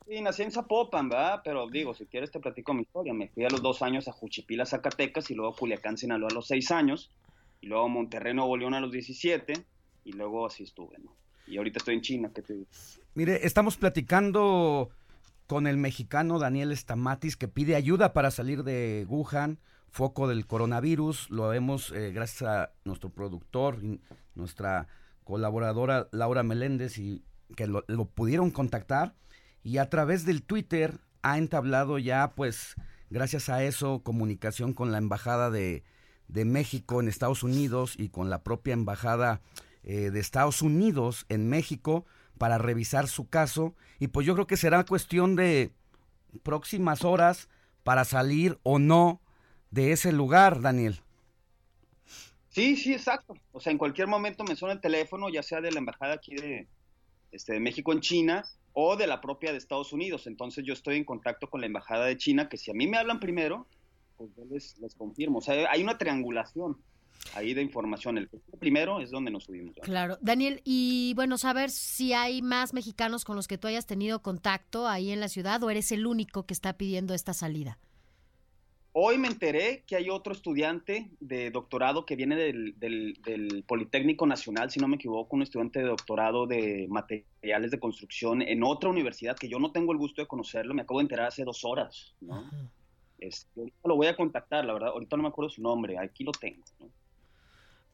Sí, 0.08 0.20
nací 0.22 0.42
en 0.42 0.52
Zapopan, 0.52 1.10
¿verdad? 1.10 1.42
Pero 1.44 1.68
digo, 1.70 1.94
si 1.94 2.08
quieres 2.08 2.32
te 2.32 2.40
platico 2.40 2.74
mi 2.74 2.82
historia. 2.82 3.14
Me 3.14 3.28
fui 3.28 3.46
a 3.46 3.50
los 3.50 3.62
dos 3.62 3.84
años 3.84 4.08
a 4.08 4.12
Juchipila, 4.12 4.66
Zacatecas, 4.66 5.30
y 5.30 5.36
luego 5.36 5.54
a 5.54 5.56
Culiacán, 5.56 5.98
Sinaloa 5.98 6.30
a 6.32 6.34
los 6.34 6.48
seis 6.48 6.72
años, 6.72 7.12
y 7.62 7.68
luego 7.68 7.86
a 7.86 7.90
Monterrey, 7.90 8.34
Nuevo 8.34 8.58
León 8.58 8.74
a 8.74 8.80
los 8.80 8.92
17, 8.92 9.54
y 10.06 10.14
luego 10.14 10.48
así 10.48 10.64
estuve, 10.64 10.98
¿no? 10.98 11.16
Y 11.46 11.58
ahorita 11.58 11.78
estoy 11.78 11.96
en 11.96 12.02
China, 12.02 12.32
¿qué 12.34 12.42
te 12.42 12.54
digo? 12.54 12.66
Mire, 13.14 13.46
estamos 13.46 13.78
platicando 13.78 14.90
con 15.46 15.68
el 15.68 15.78
mexicano 15.78 16.40
Daniel 16.40 16.76
Stamatis, 16.76 17.38
que 17.38 17.48
pide 17.48 17.76
ayuda 17.76 18.12
para 18.14 18.32
salir 18.32 18.64
de 18.64 19.06
Wuhan 19.08 19.60
foco 19.92 20.28
del 20.28 20.46
coronavirus. 20.46 21.30
Lo 21.30 21.50
vemos 21.50 21.92
eh, 21.92 22.12
gracias 22.12 22.50
a 22.50 22.72
nuestro 22.84 23.10
productor, 23.10 23.78
nuestra 24.36 24.88
colaboradora 25.24 26.08
Laura 26.12 26.44
Meléndez, 26.44 26.98
y 26.98 27.24
que 27.56 27.68
lo, 27.68 27.84
pudieron 28.06 28.52
contactar. 28.52 29.16
Y 29.64 29.78
a 29.78 29.90
través 29.90 30.26
del 30.26 30.44
Twitter 30.44 31.00
ha 31.22 31.38
entablado 31.38 31.98
ya, 32.00 32.34
pues, 32.36 32.76
gracias 33.10 33.50
a 33.50 33.64
eso, 33.64 34.02
comunicación 34.04 34.74
con 34.74 34.92
la 34.92 34.98
Embajada 34.98 35.50
de, 35.50 35.84
de 36.28 36.46
México 36.46 37.02
en 37.02 37.08
Estados 37.08 37.44
Unidos 37.44 37.96
y 37.98 38.10
con 38.10 38.30
la 38.30 38.44
propia 38.44 38.74
Embajada 38.74 39.42
eh, 39.84 40.12
de 40.12 40.20
Estados 40.20 40.62
Unidos 40.62 41.26
en 41.30 41.50
México 41.50 42.06
para 42.38 42.58
revisar 42.58 43.08
su 43.08 43.30
caso. 43.30 43.76
Y 44.00 44.08
pues 44.08 44.26
yo 44.26 44.34
creo 44.34 44.48
que 44.48 44.58
será 44.58 44.84
cuestión 44.86 45.36
de 45.36 45.74
próximas 46.44 47.04
horas 47.04 47.50
para 47.84 48.06
salir 48.06 48.60
o 48.64 48.80
no 48.80 49.22
de 49.72 49.92
ese 49.92 50.12
lugar, 50.12 50.62
Daniel. 50.62 51.00
Sí, 52.50 52.76
sí, 52.76 52.94
exacto. 52.94 53.36
O 53.52 53.60
sea, 53.60 53.72
en 53.72 53.78
cualquier 53.78 54.08
momento 54.08 54.44
me 54.44 54.56
suena 54.56 54.74
el 54.74 54.82
teléfono, 54.82 55.30
ya 55.30 55.44
sea 55.44 55.62
de 55.62 55.72
la 55.72 55.80
embajada 55.80 56.16
aquí 56.16 56.36
de, 56.36 56.68
este, 57.32 57.54
de 57.54 57.60
México 57.60 57.94
en 57.94 58.02
China 58.02 58.44
o 58.74 58.96
de 58.96 59.08
la 59.08 59.22
propia 59.22 59.52
de 59.52 59.58
Estados 59.58 59.94
Unidos. 59.94 60.28
Entonces 60.28 60.66
yo 60.66 60.74
estoy 60.74 60.98
en 60.98 61.04
contacto 61.04 61.50
con 61.50 61.62
la 61.62 61.68
embajada 61.68 62.06
de 62.06 62.18
China, 62.18 62.50
que 62.50 62.58
si 62.58 62.72
a 62.72 62.74
mí 62.74 62.88
me 62.88 62.98
hablan 62.98 63.20
primero, 63.20 63.68
pues 64.18 64.32
yo 64.36 64.46
les, 64.46 64.78
les 64.80 64.96
confirmo. 64.96 65.40
O 65.40 65.42
sea, 65.42 65.70
hay 65.72 65.84
una 65.84 65.98
triangulación 65.98 66.78
ahí 67.36 67.54
de 67.54 67.62
información. 67.62 68.18
El 68.18 68.30
primero 68.60 69.00
es 69.00 69.12
donde 69.12 69.32
nos 69.32 69.46
subimos. 69.46 69.76
Claro. 69.84 70.18
Daniel, 70.22 70.62
y 70.64 71.14
bueno, 71.16 71.38
saber 71.38 71.70
si 71.70 72.14
hay 72.14 72.42
más 72.42 72.74
mexicanos 72.74 73.26
con 73.26 73.36
los 73.36 73.48
que 73.48 73.58
tú 73.58 73.68
hayas 73.68 73.86
tenido 73.86 74.22
contacto 74.22 74.88
ahí 74.88 75.12
en 75.12 75.20
la 75.20 75.30
ciudad 75.30 75.62
o 75.64 75.70
eres 75.70 75.92
el 75.92 76.06
único 76.06 76.46
que 76.46 76.54
está 76.54 76.74
pidiendo 76.74 77.14
esta 77.14 77.34
salida. 77.34 77.78
Hoy 79.02 79.18
me 79.18 79.30
enteré 79.30 79.86
que 79.88 79.96
hay 79.96 80.10
otro 80.10 80.34
estudiante 80.34 81.10
de 81.22 81.52
doctorado 81.52 82.06
que 82.06 82.18
viene 82.18 82.36
del, 82.36 83.64
Politécnico 83.66 84.28
Nacional, 84.28 84.72
si 84.72 84.82
no 84.82 84.90
me 84.90 84.98
equivoco, 84.98 85.38
un 85.38 85.42
estudiante 85.42 85.80
de 85.80 85.86
doctorado 85.86 86.46
de 86.48 86.86
materiales 86.90 87.72
de 87.72 87.80
construcción 87.80 88.42
en 88.42 88.62
otra 88.62 88.90
universidad 88.90 89.38
que 89.38 89.48
yo 89.48 89.58
no 89.58 89.72
tengo 89.72 89.94
el 89.94 89.98
gusto 89.98 90.22
de 90.22 90.28
conocerlo, 90.28 90.74
me 90.74 90.82
acabo 90.82 91.00
de 91.00 91.04
enterar 91.04 91.28
hace 91.28 91.46
dos 91.46 91.64
horas, 91.64 92.14
¿no? 92.20 92.44
Este, 93.20 93.48
ahorita 93.62 93.88
lo 93.88 93.96
voy 93.96 94.08
a 94.08 94.18
contactar, 94.18 94.66
la 94.66 94.74
verdad, 94.74 94.90
ahorita 94.90 95.16
no 95.16 95.24
me 95.24 95.30
acuerdo 95.30 95.50
su 95.50 95.62
nombre, 95.62 95.98
aquí 95.98 96.26
lo 96.26 96.34
tengo, 96.34 96.66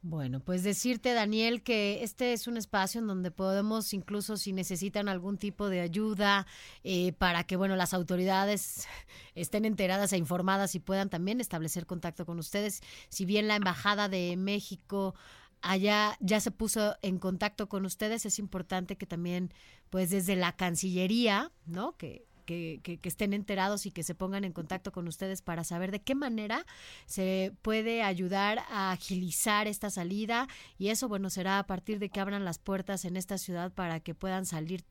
Bueno, 0.08 0.38
pues 0.38 0.62
decirte, 0.62 1.14
Daniel, 1.14 1.64
que 1.64 2.04
este 2.04 2.32
es 2.32 2.46
un 2.46 2.56
espacio 2.56 3.00
en 3.00 3.08
donde 3.08 3.32
podemos, 3.32 3.92
incluso 3.92 4.36
si 4.36 4.52
necesitan 4.52 5.08
algún 5.08 5.36
tipo 5.36 5.68
de 5.68 5.80
ayuda, 5.80 6.46
eh, 6.84 7.12
para 7.14 7.42
que, 7.42 7.56
bueno, 7.56 7.74
las 7.74 7.92
autoridades 7.92 8.86
estén 9.34 9.64
enteradas 9.64 10.12
e 10.12 10.16
informadas 10.16 10.76
y 10.76 10.78
puedan 10.78 11.10
también 11.10 11.40
establecer 11.40 11.86
contacto 11.86 12.24
con 12.24 12.38
ustedes. 12.38 12.82
Si 13.08 13.24
bien 13.24 13.48
la 13.48 13.56
Embajada 13.56 14.08
de 14.08 14.36
México 14.36 15.16
allá 15.60 16.16
ya 16.20 16.38
se 16.38 16.52
puso 16.52 16.94
en 17.02 17.18
contacto 17.18 17.68
con 17.68 17.84
ustedes, 17.84 18.26
es 18.26 18.38
importante 18.38 18.94
que 18.94 19.06
también, 19.06 19.52
pues 19.90 20.10
desde 20.10 20.36
la 20.36 20.54
Cancillería, 20.54 21.50
¿no? 21.66 21.96
Que 21.96 22.24
que, 22.46 22.80
que, 22.82 22.98
estén 23.02 23.34
enterados 23.34 23.84
y 23.84 23.90
que 23.90 24.02
se 24.02 24.14
pongan 24.14 24.44
en 24.44 24.52
contacto 24.52 24.92
con 24.92 25.06
ustedes 25.08 25.42
para 25.42 25.64
saber 25.64 25.90
de 25.90 26.00
qué 26.00 26.14
manera 26.14 26.64
se 27.04 27.52
puede 27.60 28.02
ayudar 28.02 28.60
a 28.70 28.92
agilizar 28.92 29.66
esta 29.66 29.90
salida 29.90 30.48
y 30.78 30.88
eso, 30.88 31.08
bueno, 31.08 31.28
será 31.28 31.58
a 31.58 31.66
partir 31.66 31.98
de 31.98 32.08
que 32.08 32.20
abran 32.20 32.44
las 32.44 32.58
puertas 32.58 33.04
en 33.04 33.16
esta 33.16 33.36
ciudad 33.36 33.72
para 33.72 34.00
que 34.00 34.14
puedan 34.14 34.46
salir 34.46 34.84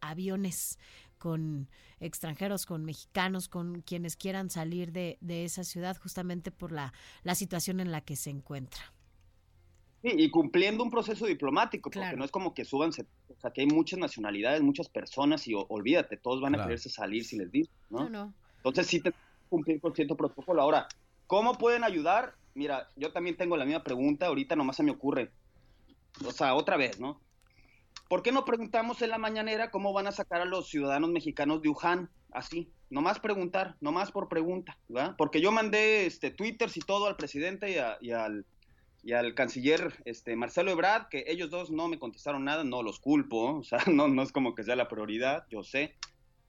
aviones 0.00 0.78
con 1.18 1.68
extranjeros, 2.00 2.66
con 2.66 2.84
mexicanos, 2.84 3.48
con 3.48 3.82
quienes 3.82 4.16
quieran 4.16 4.50
salir 4.50 4.90
de, 4.90 5.18
de 5.20 5.44
esa 5.44 5.62
ciudad 5.62 5.96
justamente 5.96 6.50
por 6.50 6.72
la, 6.72 6.92
la 7.22 7.36
situación 7.36 7.78
en 7.78 7.92
la 7.92 8.00
que 8.00 8.16
se 8.16 8.30
encuentra. 8.30 8.92
Sí, 10.02 10.10
y 10.16 10.30
cumpliendo 10.30 10.82
un 10.82 10.90
proceso 10.90 11.26
diplomático, 11.26 11.88
porque 11.88 12.16
no 12.16 12.24
es 12.24 12.32
como 12.32 12.54
que 12.54 12.64
suban, 12.64 12.90
o 12.90 12.92
sea, 12.92 13.52
que 13.52 13.60
hay 13.60 13.68
muchas 13.68 14.00
nacionalidades, 14.00 14.60
muchas 14.60 14.88
personas, 14.88 15.46
y 15.46 15.54
olvídate, 15.54 16.16
todos 16.16 16.40
van 16.40 16.56
a 16.56 16.62
quererse 16.64 16.90
salir 16.90 17.24
si 17.24 17.38
les 17.38 17.52
dicen, 17.52 17.72
¿no? 17.88 18.08
no, 18.08 18.34
Entonces 18.56 18.88
sí 18.88 19.00
te 19.00 19.12
cumplir 19.48 19.80
con 19.80 19.94
cierto 19.94 20.16
protocolo. 20.16 20.62
Ahora, 20.62 20.88
¿cómo 21.26 21.58
pueden 21.58 21.84
ayudar? 21.84 22.34
Mira, 22.54 22.88
yo 22.96 23.12
también 23.12 23.36
tengo 23.36 23.56
la 23.56 23.64
misma 23.64 23.84
pregunta, 23.84 24.26
ahorita 24.26 24.56
nomás 24.56 24.76
se 24.76 24.82
me 24.82 24.90
ocurre. 24.90 25.30
O 26.26 26.32
sea, 26.32 26.54
otra 26.54 26.76
vez, 26.76 26.98
¿no? 26.98 27.20
¿Por 28.08 28.22
qué 28.22 28.32
no 28.32 28.44
preguntamos 28.44 29.02
en 29.02 29.10
la 29.10 29.18
mañanera 29.18 29.70
cómo 29.70 29.92
van 29.92 30.06
a 30.06 30.12
sacar 30.12 30.40
a 30.40 30.46
los 30.46 30.68
ciudadanos 30.68 31.10
mexicanos 31.10 31.62
de 31.62 31.68
Wuhan? 31.68 32.10
Así, 32.32 32.72
nomás 32.90 33.20
preguntar, 33.20 33.76
nomás 33.80 34.10
por 34.10 34.28
pregunta, 34.28 34.78
¿verdad? 34.88 35.14
Porque 35.16 35.40
yo 35.40 35.52
mandé 35.52 36.06
este, 36.06 36.30
twitters 36.30 36.76
y 36.76 36.80
todo 36.80 37.06
al 37.06 37.16
presidente 37.16 37.70
y 38.00 38.10
al 38.10 38.46
y 39.02 39.12
al 39.12 39.34
canciller 39.34 39.94
este, 40.04 40.36
Marcelo 40.36 40.70
Ebrard, 40.70 41.08
que 41.08 41.24
ellos 41.26 41.50
dos 41.50 41.70
no 41.70 41.88
me 41.88 41.98
contestaron 41.98 42.44
nada, 42.44 42.64
no 42.64 42.82
los 42.82 43.00
culpo, 43.00 43.56
o 43.58 43.64
sea, 43.64 43.80
no, 43.86 44.08
no 44.08 44.22
es 44.22 44.32
como 44.32 44.54
que 44.54 44.64
sea 44.64 44.76
la 44.76 44.88
prioridad, 44.88 45.46
yo 45.50 45.62
sé. 45.62 45.94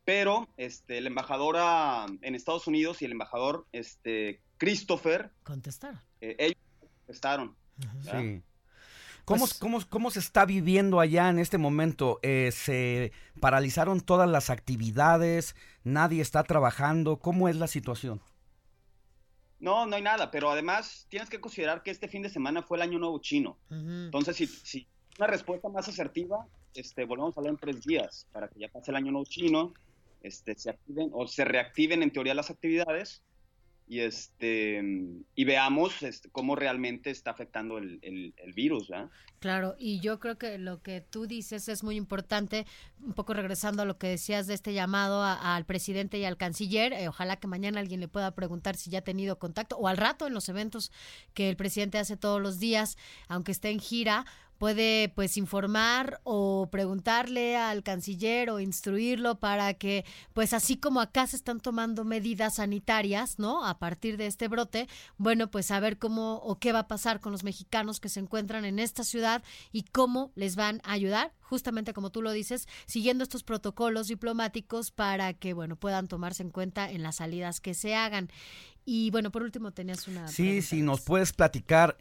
Pero 0.06 0.50
este, 0.58 1.00
la 1.00 1.08
embajadora 1.08 2.06
en 2.22 2.36
Estados 2.36 2.68
Unidos 2.68 3.02
y 3.02 3.06
el 3.06 3.14
embajador 3.14 3.66
este, 3.72 4.42
Christopher. 4.58 5.32
Contestaron. 5.44 6.00
Eh, 6.20 6.36
ellos 6.40 6.58
contestaron. 6.82 7.56
Sí. 8.02 8.44
¿Cómo, 9.26 9.40
pues 9.40 9.54
cómo, 9.54 9.80
cómo, 9.90 10.12
se 10.12 10.20
está 10.20 10.46
viviendo 10.46 11.00
allá 11.00 11.30
en 11.30 11.40
este 11.40 11.58
momento? 11.58 12.20
Eh, 12.22 12.52
¿Se 12.52 13.14
paralizaron 13.40 14.02
todas 14.02 14.30
las 14.30 14.50
actividades? 14.50 15.56
¿Nadie 15.86 16.22
está 16.22 16.44
trabajando? 16.44 17.18
¿Cómo 17.20 17.48
es 17.48 17.56
la 17.56 17.68
situación? 17.68 18.22
No, 19.64 19.86
no 19.86 19.96
hay 19.96 20.02
nada, 20.02 20.30
pero 20.30 20.52
además 20.52 21.08
tienes 21.08 21.30
que 21.30 21.40
considerar 21.40 21.84
que 21.84 21.92
este 21.92 22.10
fin 22.10 22.22
de 22.22 22.28
semana 22.28 22.64
fue 22.64 22.78
el 22.78 22.82
Año 22.82 23.00
Nuevo 23.00 23.20
Chino. 23.20 23.58
Entonces, 23.70 24.36
si, 24.36 24.46
si, 24.46 24.86
una 25.18 25.28
respuesta 25.28 25.70
más 25.70 25.88
asertiva, 25.88 26.46
este, 26.76 27.06
volvemos 27.06 27.38
a 27.38 27.40
hablar 27.40 27.54
en 27.54 27.60
tres 27.60 27.82
días 27.82 28.28
para 28.34 28.50
que 28.50 28.60
ya 28.60 28.68
pase 28.68 28.92
el 28.92 28.98
Año 28.98 29.14
Nuevo 29.14 29.24
Chino, 29.24 29.74
este, 30.22 30.56
se 30.56 30.70
activen 30.70 31.12
o 31.14 31.28
se 31.28 31.46
reactiven 31.46 32.04
en 32.04 32.12
teoría 32.12 32.34
las 32.34 32.50
actividades 32.50 33.24
y 33.88 34.00
este 34.00 34.82
y 35.36 35.44
veamos 35.46 36.04
este, 36.04 36.30
cómo 36.30 36.56
realmente 36.56 37.10
está 37.10 37.32
afectando 37.32 37.78
el, 37.78 38.00
el, 38.02 38.54
virus. 38.54 38.90
Claro, 39.40 39.76
y 39.78 40.00
yo 40.00 40.20
creo 40.20 40.38
que 40.38 40.58
lo 40.58 40.82
que 40.82 41.02
tú 41.02 41.28
dices 41.28 41.68
es 41.68 41.84
muy 41.84 41.96
importante, 41.96 42.66
un 43.02 43.14
poco 43.14 43.34
regresando 43.34 43.82
a 43.82 43.86
lo 43.86 43.98
que 43.98 44.08
decías 44.08 44.48
de 44.48 44.54
este 44.54 44.74
llamado 44.74 45.24
al 45.24 45.66
presidente 45.66 46.18
y 46.18 46.26
al 46.26 46.38
canciller, 46.38 46.94
eh, 46.94 47.08
ojalá 47.08 47.38
que 47.38 47.48
mañana 47.48 47.80
alguien 47.80 48.00
le 48.00 48.08
pueda 48.08 48.34
preguntar 48.36 48.78
si 48.78 48.90
ya 48.90 49.00
ha 49.00 49.04
tenido 49.04 49.40
contacto 49.40 49.76
o 49.78 49.88
al 49.88 49.98
rato 49.98 50.28
en 50.28 50.34
los 50.34 50.48
eventos 50.48 50.92
que 51.34 51.50
el 51.50 51.58
presidente 51.58 51.98
hace 51.98 52.16
todos 52.16 52.42
los 52.42 52.60
días, 52.60 52.98
aunque 53.28 53.52
esté 53.52 53.70
en 53.70 53.80
gira, 53.80 54.26
puede 54.58 55.10
pues 55.10 55.38
informar 55.38 56.22
o 56.24 56.70
preguntarle 56.72 57.58
al 57.58 57.84
canciller 57.84 58.50
o 58.50 58.60
instruirlo 58.60 59.40
para 59.40 59.74
que 59.74 60.06
pues 60.34 60.54
así 60.54 60.78
como 60.78 61.02
acá 61.02 61.28
se 61.28 61.36
están 61.36 61.60
tomando 61.60 62.06
medidas 62.06 62.56
sanitarias, 62.56 63.40
¿no? 63.40 63.66
A 63.66 63.80
partir 63.80 64.18
de 64.18 64.28
este 64.28 64.48
brote, 64.48 64.88
bueno, 65.18 65.50
pues 65.50 65.68
saber 65.68 65.98
cómo 65.98 66.36
o 66.38 66.60
qué 66.60 66.72
va 66.72 66.80
a 66.80 66.88
pasar 66.88 67.20
con 67.20 67.32
los 67.32 67.44
mexicanos 67.44 68.00
que 68.00 68.10
se 68.10 68.20
encuentran 68.20 68.66
en 68.66 68.80
esta 68.80 69.04
ciudad 69.04 69.44
y 69.72 69.84
cómo 69.84 70.32
les 70.36 70.56
van 70.56 70.82
a 70.84 70.94
ayudar, 70.94 71.34
justamente 71.42 71.94
como 71.94 72.12
tú 72.12 72.22
lo 72.22 72.32
dices, 72.32 72.68
siguiendo 72.86 73.24
estos 73.24 73.44
protocolos 73.44 74.08
diplomáticos 74.08 74.92
para 74.92 75.34
que 75.34 75.54
bueno, 75.54 75.76
puedan 75.76 76.08
tomarse 76.08 76.44
en 76.44 76.50
cuenta 76.50 76.90
en 76.90 77.04
las 77.04 77.18
salidas 77.18 77.60
que 77.60 77.74
se 77.74 77.96
hagan. 77.96 78.30
Y 78.86 79.12
bueno, 79.12 79.32
por 79.32 79.44
último 79.44 79.72
tenías 79.72 80.08
una 80.08 80.28
Sí, 80.28 80.62
sí, 80.62 80.82
nos 80.82 81.02
puedes 81.02 81.32
platicar 81.32 81.98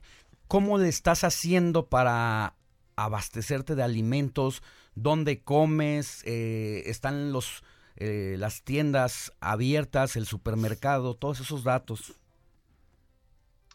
¿Cómo 0.53 0.77
le 0.77 0.91
estás 0.91 1.25
haciendo 1.25 1.87
para 1.87 2.57
abastecerte 2.95 3.75
de 3.75 3.83
alimentos? 3.85 4.63
¿Dónde 4.95 5.41
comes? 5.41 6.23
Eh, 6.27 6.83
¿Están 6.85 7.33
los, 7.33 7.65
eh, 7.97 8.37
las 8.39 8.63
tiendas 8.63 9.33
abiertas, 9.41 10.15
el 10.15 10.27
supermercado? 10.27 11.15
Todos 11.15 11.41
esos 11.41 11.65
datos. 11.65 12.21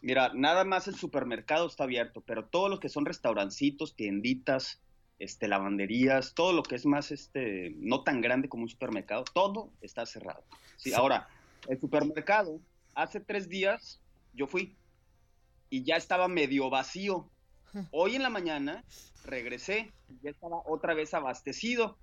Mira, 0.02 0.30
nada 0.36 0.62
más 0.62 0.86
el 0.86 0.94
supermercado 0.94 1.66
está 1.66 1.82
abierto, 1.82 2.20
pero 2.20 2.44
todos 2.44 2.70
los 2.70 2.78
que 2.78 2.88
son 2.88 3.06
restaurancitos, 3.06 3.96
tienditas, 3.96 4.80
este, 5.18 5.48
lavanderías, 5.48 6.34
todo 6.34 6.52
lo 6.52 6.62
que 6.62 6.76
es 6.76 6.86
más, 6.86 7.10
este, 7.10 7.74
no 7.78 8.04
tan 8.04 8.20
grande 8.20 8.48
como 8.48 8.62
un 8.62 8.68
supermercado, 8.68 9.24
todo 9.24 9.72
está 9.80 10.06
cerrado. 10.06 10.44
Sí, 10.76 10.92
ahora, 10.92 11.26
el 11.66 11.80
supermercado, 11.80 12.60
hace 12.94 13.18
tres 13.18 13.48
días 13.48 14.00
yo 14.32 14.46
fui 14.46 14.76
y 15.70 15.84
ya 15.84 15.96
estaba 15.96 16.28
medio 16.28 16.70
vacío. 16.70 17.28
Hoy 17.90 18.16
en 18.16 18.22
la 18.22 18.30
mañana 18.30 18.84
regresé 19.24 19.92
y 20.08 20.18
ya 20.22 20.30
estaba 20.30 20.62
otra 20.66 20.94
vez 20.94 21.14
abastecido, 21.14 21.98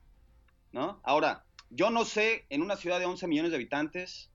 ¿no? 0.72 1.00
Ahora, 1.04 1.44
yo 1.70 1.90
no 1.90 2.06
sé 2.06 2.46
en 2.50 2.62
una 2.62 2.76
ciudad 2.76 3.00
de 3.00 3.06
11 3.06 3.28
millones 3.28 3.52
de 3.52 3.58
habitantes 3.58 4.30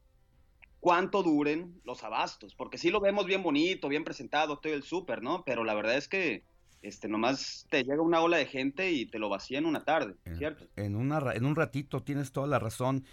cuánto 0.80 1.22
duren 1.22 1.80
los 1.84 2.02
abastos, 2.02 2.54
porque 2.54 2.78
sí 2.78 2.90
lo 2.90 3.00
vemos 3.00 3.26
bien 3.26 3.42
bonito, 3.42 3.88
bien 3.88 4.04
presentado, 4.04 4.58
todo 4.58 4.72
el 4.72 4.82
súper, 4.82 5.22
¿no? 5.22 5.44
Pero 5.44 5.64
la 5.64 5.74
verdad 5.74 5.96
es 5.96 6.08
que 6.08 6.44
este 6.82 7.08
nomás 7.08 7.66
te 7.70 7.84
llega 7.84 8.02
una 8.02 8.20
ola 8.20 8.38
de 8.38 8.46
gente 8.46 8.90
y 8.90 9.06
te 9.06 9.18
lo 9.18 9.28
vacía 9.28 9.58
en 9.58 9.66
una 9.66 9.84
tarde, 9.84 10.16
¿cierto? 10.36 10.66
En, 10.76 10.96
una, 10.96 11.20
en 11.34 11.44
un 11.44 11.54
ratito, 11.54 12.02
tienes 12.02 12.32
toda 12.32 12.46
la 12.46 12.58
razón. 12.58 13.04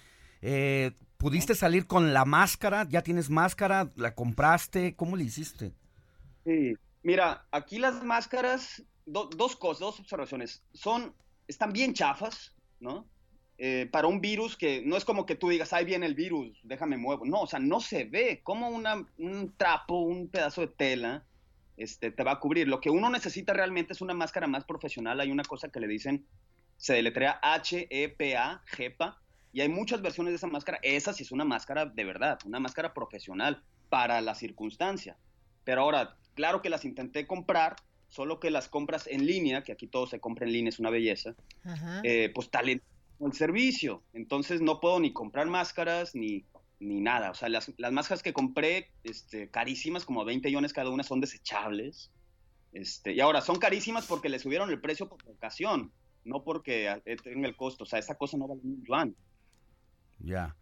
Eh, 0.42 0.92
¿Pudiste 1.18 1.56
salir 1.56 1.88
con 1.88 2.14
la 2.14 2.26
máscara? 2.26 2.88
¿Ya 2.90 3.02
tienes 3.02 3.30
máscara? 3.30 3.92
¿La 3.96 4.16
compraste? 4.16 4.96
¿Cómo 4.96 5.18
le 5.18 5.26
hiciste? 5.26 5.74
Sí, 6.48 6.78
mira, 7.04 7.46
aquí 7.52 7.78
las 7.78 8.02
máscaras, 8.06 8.82
dos 9.06 9.58
cosas, 9.58 9.82
dos 9.82 10.00
observaciones. 10.00 10.64
Son, 10.72 11.14
están 11.46 11.74
bien 11.74 11.94
chafas, 11.94 12.56
¿no? 12.80 13.06
Eh, 13.58 13.90
para 13.92 14.08
un 14.08 14.22
virus 14.22 14.56
que 14.56 14.82
no 14.86 14.96
es 14.96 15.04
como 15.04 15.26
que 15.26 15.36
tú 15.36 15.50
digas, 15.50 15.74
ahí 15.74 15.84
viene 15.84 16.06
el 16.06 16.16
virus, 16.16 16.58
déjame 16.64 16.96
muevo. 16.96 17.26
No, 17.26 17.42
o 17.42 17.48
sea, 17.48 17.60
no 17.60 17.82
se 17.82 18.06
ve 18.06 18.40
como 18.44 18.70
una, 18.70 19.06
un 19.18 19.54
trapo, 19.58 20.00
un 20.00 20.30
pedazo 20.30 20.62
de 20.62 20.68
tela 20.68 21.26
este, 21.76 22.12
te 22.12 22.24
va 22.24 22.32
a 22.32 22.40
cubrir. 22.40 22.70
Lo 22.70 22.80
que 22.80 22.92
uno 22.92 23.10
necesita 23.10 23.52
realmente 23.52 23.92
es 23.92 24.00
una 24.00 24.14
máscara 24.14 24.48
más 24.48 24.64
profesional. 24.64 25.20
Hay 25.20 25.32
una 25.32 25.44
cosa 25.44 25.68
que 25.68 25.82
le 25.82 25.88
dicen, 25.90 26.26
se 26.78 26.94
deletrea 26.94 27.42
H-E-P-A, 27.44 28.62
GEPA, 28.68 29.20
y 29.52 29.60
hay 29.60 29.68
muchas 29.68 30.02
versiones 30.02 30.32
de 30.32 30.38
esa 30.38 30.48
máscara. 30.48 30.80
Esa 30.82 31.12
sí 31.12 31.24
es 31.24 31.34
una 31.34 31.44
máscara 31.44 31.88
de 31.88 32.06
verdad, 32.06 32.40
una 32.46 32.62
máscara 32.62 32.94
profesional 32.94 33.64
para 33.90 34.22
la 34.22 34.34
circunstancia. 34.34 35.18
Pero 35.66 35.82
ahora, 35.82 36.16
claro 36.38 36.62
que 36.62 36.70
las 36.70 36.86
intenté 36.86 37.26
comprar, 37.26 37.76
solo 38.08 38.40
que 38.40 38.52
las 38.52 38.70
compras 38.70 39.08
en 39.08 39.26
línea, 39.26 39.64
que 39.64 39.72
aquí 39.72 39.88
todo 39.88 40.06
se 40.06 40.20
compra 40.20 40.46
en 40.46 40.54
línea, 40.54 40.70
es 40.70 40.78
una 40.80 40.92
belleza, 40.92 41.34
eh, 42.04 42.32
pues 42.34 42.52
talento 42.52 42.86
el 43.20 43.34
servicio. 43.34 44.04
Entonces 44.14 44.62
no 44.62 44.80
puedo 44.80 45.00
ni 45.00 45.12
comprar 45.12 45.48
máscaras 45.48 46.14
ni, 46.14 46.46
ni 46.80 47.02
nada. 47.02 47.32
O 47.32 47.34
sea, 47.34 47.50
las, 47.50 47.74
máscaras 47.92 48.22
que 48.22 48.32
compré, 48.32 48.92
este, 49.04 49.50
carísimas, 49.50 50.06
como 50.06 50.24
20 50.24 50.48
millones 50.48 50.72
cada 50.72 50.92
una, 50.92 51.02
son 51.02 51.20
desechables. 51.20 52.12
Este, 52.74 53.14
y 53.14 53.20
ahora, 53.20 53.42
son 53.42 53.58
carísimas 53.58 54.06
porque 54.06 54.30
le 54.30 54.38
subieron 54.38 54.70
el 54.70 54.80
precio 54.80 55.10
por 55.10 55.20
ocasión, 55.28 55.92
no 56.24 56.44
porque 56.44 57.02
eh, 57.06 57.18
tenga 57.18 57.48
el 57.48 57.56
costo. 57.56 57.86
O 57.86 57.88
sea, 57.88 57.98
esa 57.98 58.16
cosa 58.16 58.38
no 58.38 58.48
vale 58.48 58.62
un 58.64 58.84
yuan. 58.86 59.16
Ya. 60.20 60.56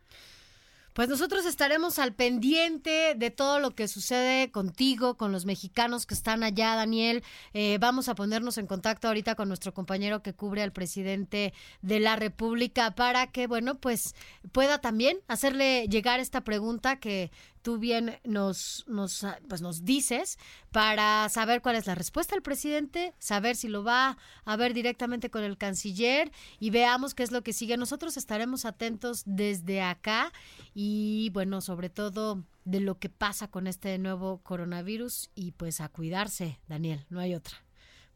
Pues 0.95 1.09
nosotros 1.09 1.45
estaremos 1.45 1.99
al 1.99 2.13
pendiente 2.13 3.15
de 3.17 3.29
todo 3.29 3.59
lo 3.59 3.75
que 3.75 3.89
sucede 3.89 4.49
contigo, 4.49 5.17
con 5.17 5.33
los 5.33 5.45
mexicanos 5.45 6.05
que 6.05 6.13
están 6.13 6.41
allá, 6.41 6.73
Daniel. 6.73 7.21
Eh, 7.53 7.77
vamos 7.81 8.07
a 8.07 8.15
ponernos 8.15 8.57
en 8.57 8.65
contacto 8.65 9.09
ahorita 9.09 9.35
con 9.35 9.49
nuestro 9.49 9.73
compañero 9.73 10.23
que 10.23 10.33
cubre 10.33 10.63
al 10.63 10.71
presidente 10.71 11.53
de 11.81 11.99
la 11.99 12.15
República 12.15 12.95
para 12.95 13.27
que, 13.27 13.45
bueno, 13.45 13.75
pues 13.75 14.15
pueda 14.53 14.79
también 14.79 15.17
hacerle 15.27 15.85
llegar 15.89 16.21
esta 16.21 16.45
pregunta 16.45 16.97
que 16.97 17.29
tú 17.65 17.79
bien 17.79 18.19
nos, 18.23 18.85
nos, 18.87 19.25
pues 19.49 19.63
nos 19.63 19.85
dices 19.85 20.37
para 20.71 21.27
saber 21.29 21.63
cuál 21.63 21.75
es 21.75 21.87
la 21.87 21.95
respuesta 21.95 22.35
del 22.35 22.43
presidente, 22.43 23.15
saber 23.17 23.55
si 23.55 23.69
lo 23.69 23.83
va 23.83 24.19
a 24.45 24.55
ver 24.55 24.75
directamente 24.75 25.31
con 25.31 25.43
el 25.43 25.57
canciller 25.57 26.31
y 26.59 26.69
veamos 26.69 27.15
qué 27.15 27.23
es 27.23 27.31
lo 27.31 27.41
que 27.41 27.53
sigue. 27.53 27.75
Nosotros 27.75 28.17
estaremos 28.17 28.65
atentos 28.65 29.23
desde 29.25 29.81
acá 29.81 30.31
y 30.75 31.31
bueno, 31.33 31.59
sobre 31.59 31.89
todo 31.89 32.43
de 32.65 32.81
lo 32.81 32.99
que 32.99 33.09
pasa 33.09 33.47
con 33.47 33.65
este 33.65 33.97
nuevo 33.97 34.41
coronavirus 34.43 35.31
y 35.33 35.53
pues 35.53 35.81
a 35.81 35.89
cuidarse, 35.89 36.59
Daniel, 36.67 37.07
no 37.09 37.19
hay 37.19 37.33
otra 37.33 37.57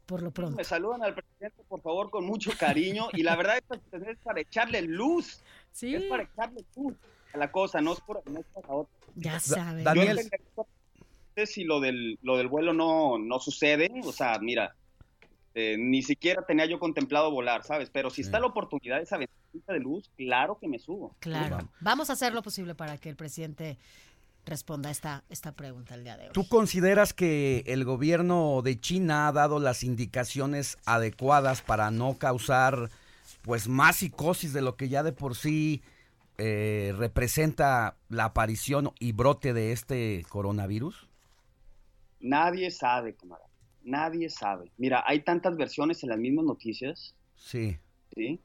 por 0.06 0.22
lo 0.22 0.30
pronto. 0.30 0.56
Me 0.56 0.64
saludan 0.64 1.02
al 1.02 1.14
presidente, 1.14 1.64
por 1.68 1.80
favor, 1.82 2.10
con 2.10 2.24
mucho 2.24 2.50
cariño. 2.58 3.08
Y 3.12 3.22
la 3.22 3.36
verdad 3.36 3.58
es 3.58 4.18
para 4.24 4.40
echarle 4.40 4.82
luz. 4.82 5.40
Sí. 5.70 5.94
Es 5.94 6.02
para 6.04 6.24
echarle 6.24 6.64
luz 6.74 6.96
a 7.32 7.38
la 7.38 7.50
cosa, 7.50 7.80
no 7.80 7.92
es, 7.92 8.00
por, 8.00 8.28
no 8.28 8.40
es 8.40 8.46
para 8.46 8.68
otra. 8.68 8.92
Ya 9.14 9.40
sabes. 9.40 9.84
Daniel. 9.84 10.18
Yo 10.18 10.38
no 10.56 10.66
sé 11.36 11.46
si 11.46 11.64
lo 11.64 11.80
del, 11.80 12.18
lo 12.22 12.36
del 12.36 12.48
vuelo 12.48 12.72
no, 12.72 13.18
no 13.18 13.38
sucede. 13.38 13.90
O 14.04 14.12
sea, 14.12 14.38
mira, 14.40 14.74
eh, 15.54 15.76
ni 15.78 16.02
siquiera 16.02 16.44
tenía 16.46 16.66
yo 16.66 16.78
contemplado 16.78 17.30
volar, 17.30 17.64
¿sabes? 17.64 17.90
Pero 17.90 18.10
si 18.10 18.22
está 18.22 18.38
la 18.38 18.46
oportunidad, 18.46 19.00
esa 19.00 19.18
ventana 19.18 19.34
de 19.66 19.80
luz, 19.80 20.10
claro 20.16 20.58
que 20.60 20.68
me 20.68 20.78
subo. 20.78 21.16
Claro. 21.18 21.58
Vamos 21.80 22.10
a 22.10 22.12
hacer 22.12 22.32
lo 22.34 22.42
posible 22.42 22.74
para 22.74 22.98
que 22.98 23.08
el 23.08 23.16
presidente 23.16 23.76
responda 24.46 24.90
esta, 24.90 25.24
esta 25.28 25.52
pregunta 25.52 25.94
el 25.94 26.04
día 26.04 26.16
de 26.16 26.26
hoy. 26.26 26.32
¿Tú 26.32 26.46
consideras 26.48 27.12
que 27.12 27.64
el 27.66 27.84
gobierno 27.84 28.62
de 28.62 28.80
China 28.80 29.28
ha 29.28 29.32
dado 29.32 29.58
las 29.58 29.82
indicaciones 29.82 30.78
adecuadas 30.84 31.62
para 31.62 31.90
no 31.90 32.14
causar 32.14 32.90
pues 33.42 33.68
más 33.68 33.96
psicosis 33.96 34.52
de 34.52 34.62
lo 34.62 34.76
que 34.76 34.88
ya 34.88 35.02
de 35.02 35.12
por 35.12 35.34
sí 35.34 35.82
eh, 36.38 36.94
representa 36.96 37.96
la 38.08 38.26
aparición 38.26 38.92
y 38.98 39.12
brote 39.12 39.52
de 39.52 39.72
este 39.72 40.24
coronavirus? 40.28 41.08
Nadie 42.20 42.70
sabe, 42.70 43.14
camarada. 43.14 43.48
Nadie 43.82 44.28
sabe. 44.28 44.70
Mira, 44.76 45.02
hay 45.06 45.20
tantas 45.20 45.56
versiones 45.56 46.02
en 46.02 46.10
las 46.10 46.18
mismas 46.18 46.44
noticias. 46.44 47.14
Sí. 47.36 47.78
¿sí? 48.14 48.40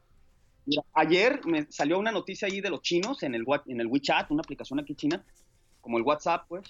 Mira, 0.64 0.82
ayer 0.94 1.40
me 1.44 1.66
salió 1.70 1.98
una 1.98 2.10
noticia 2.10 2.48
ahí 2.48 2.60
de 2.60 2.70
los 2.70 2.82
chinos 2.82 3.22
en 3.22 3.34
el, 3.34 3.44
en 3.66 3.80
el 3.80 3.86
WeChat, 3.86 4.30
una 4.30 4.40
aplicación 4.40 4.80
aquí 4.80 4.94
china, 4.94 5.24
como 5.80 5.98
el 5.98 6.04
WhatsApp, 6.04 6.46
pues, 6.48 6.68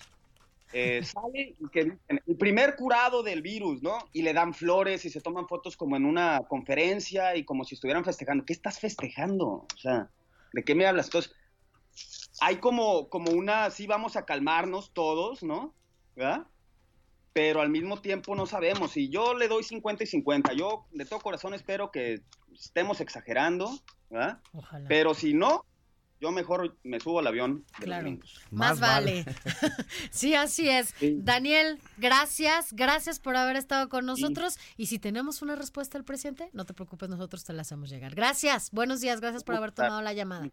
eh, 0.73 1.02
sale 1.04 1.54
que 1.73 1.96
el 2.08 2.37
primer 2.37 2.76
curado 2.76 3.23
del 3.23 3.42
virus, 3.42 3.82
¿no? 3.82 3.99
Y 4.12 4.23
le 4.23 4.32
dan 4.32 4.52
flores 4.52 5.04
y 5.04 5.11
se 5.11 5.20
toman 5.20 5.49
fotos 5.49 5.76
como 5.76 5.96
en 5.96 6.04
una 6.04 6.42
conferencia 6.49 7.37
y 7.37 7.44
como 7.44 7.64
si 7.64 7.75
estuvieran 7.75 8.04
festejando. 8.04 8.44
¿Qué 8.44 8.52
estás 8.52 8.78
festejando? 8.78 9.46
O 9.46 9.78
sea, 9.78 10.11
¿de 10.56 10.64
qué 10.64 10.75
me 10.75 10.86
hablas? 10.86 11.06
Entonces, 11.06 11.32
hay 12.40 12.56
como, 12.56 13.10
como 13.10 13.30
una, 13.30 13.70
sí 13.70 13.86
vamos 13.86 14.16
a 14.16 14.25
calmarnos 14.25 14.92
todos, 14.94 15.42
¿no? 15.42 15.75
¿Verdad? 16.16 16.46
Pero 17.34 17.60
al 17.60 17.68
mismo 17.68 18.00
tiempo 18.00 18.34
no 18.34 18.46
sabemos. 18.46 18.96
Y 18.96 19.10
yo 19.10 19.34
le 19.34 19.48
doy 19.48 19.62
50 19.62 20.04
y 20.04 20.06
50. 20.06 20.54
Yo 20.54 20.86
de 20.92 21.04
todo 21.04 21.20
corazón 21.20 21.52
espero 21.52 21.90
que 21.90 22.22
estemos 22.54 23.02
exagerando, 23.02 23.70
¿verdad? 24.08 24.40
Ojalá. 24.54 24.88
Pero 24.88 25.12
si 25.12 25.34
no, 25.34 25.66
yo 26.20 26.32
mejor 26.32 26.76
me 26.82 27.00
subo 27.00 27.18
al 27.18 27.26
avión. 27.26 27.64
De 27.78 27.85
Claro. 27.85 28.11
Más, 28.11 28.20
Más 28.50 28.80
vale. 28.80 29.25
vale. 29.25 29.37
sí, 30.11 30.35
así 30.35 30.68
es. 30.68 30.94
Sí. 30.99 31.16
Daniel, 31.20 31.80
gracias. 31.99 32.73
Gracias 32.73 33.20
por 33.20 33.37
haber 33.37 33.56
estado 33.56 33.88
con 33.88 34.06
nosotros. 34.06 34.58
Y 34.76 34.87
si 34.87 34.99
tenemos 34.99 35.42
una 35.42 35.56
respuesta 35.56 35.99
del 35.99 36.04
presidente, 36.04 36.49
no 36.52 36.64
te 36.64 36.75
preocupes, 36.75 37.08
nosotros 37.08 37.44
te 37.44 37.52
la 37.52 37.62
hacemos 37.62 37.90
llegar. 37.90 38.14
Gracias. 38.14 38.70
Buenos 38.73 39.00
días. 39.00 39.20
Gracias 39.20 39.44
por 39.44 39.54
haber 39.56 39.73
tomado 39.73 40.00
la 40.02 40.12
llamada. 40.12 40.49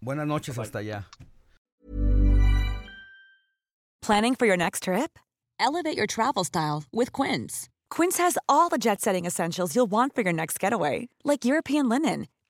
Buenas 0.00 0.26
noches 0.26 0.58
hasta 0.58 0.78
allá. 0.80 1.08
Planning 4.02 4.34
for 4.34 4.46
your 4.46 4.56
next 4.58 4.82
trip? 4.82 5.18
Elevate 5.58 5.96
your 5.96 6.06
travel 6.06 6.44
style 6.44 6.84
with 6.92 7.10
Quince. 7.12 7.68
Quince 7.90 8.18
has 8.18 8.36
all 8.48 8.68
the 8.68 8.76
jet 8.78 9.00
setting 9.00 9.24
essentials 9.24 9.74
you'll 9.74 9.90
want 9.90 10.14
for 10.14 10.22
your 10.22 10.32
next 10.32 10.58
getaway, 10.60 11.08
like 11.24 11.44
European 11.44 11.88
linen, 11.88 12.26